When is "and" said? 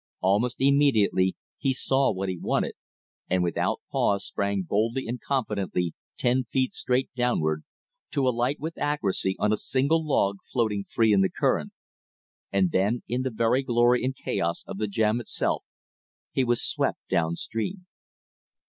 3.29-3.43, 5.07-5.21, 12.51-12.71, 14.03-14.15